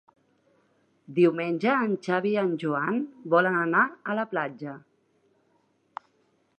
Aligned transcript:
Diumenge 1.17 1.75
en 1.89 1.93
Xavi 2.07 2.31
i 2.37 2.39
en 2.45 2.55
Joan 2.65 2.97
volen 3.35 3.61
anar 3.67 3.85
a 3.87 4.17
la 4.23 4.27
platja. 4.33 4.75